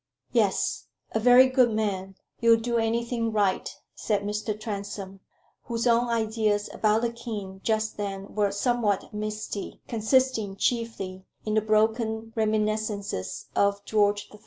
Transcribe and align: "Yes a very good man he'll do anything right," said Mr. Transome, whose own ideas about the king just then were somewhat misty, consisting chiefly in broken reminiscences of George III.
"Yes 0.31 0.87
a 1.11 1.19
very 1.19 1.45
good 1.47 1.69
man 1.71 2.15
he'll 2.37 2.57
do 2.59 2.77
anything 2.77 3.31
right," 3.31 3.69
said 3.93 4.23
Mr. 4.23 4.59
Transome, 4.59 5.19
whose 5.65 5.85
own 5.85 6.09
ideas 6.09 6.71
about 6.73 7.03
the 7.03 7.11
king 7.11 7.61
just 7.63 7.97
then 7.97 8.33
were 8.33 8.51
somewhat 8.51 9.13
misty, 9.13 9.79
consisting 9.87 10.55
chiefly 10.55 11.27
in 11.45 11.53
broken 11.67 12.33
reminiscences 12.35 13.45
of 13.55 13.85
George 13.85 14.27
III. 14.33 14.39